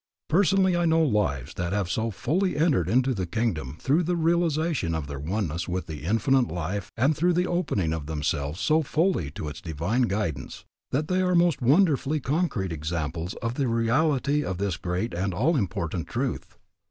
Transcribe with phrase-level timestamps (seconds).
[0.29, 4.95] Personally I know lives that have so fully entered into the kingdom through the realization
[4.95, 9.29] of their oneness with the Infinite Life and through the opening of themselves so fully
[9.29, 14.57] to its divine guidance, that they are most wonderful concrete examples of the reality of
[14.57, 16.57] this great and all important truth.